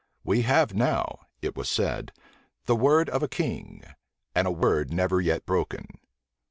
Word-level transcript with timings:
"We 0.23 0.41
have 0.41 0.73
now," 0.73 1.19
it 1.43 1.55
was 1.55 1.69
said, 1.69 2.11
"the 2.65 2.75
word 2.75 3.07
of 3.07 3.21
a 3.21 3.27
king, 3.27 3.83
and 4.33 4.47
a 4.47 4.51
word 4.51 4.91
never 4.91 5.21
yet 5.21 5.45
broken." 5.45 5.99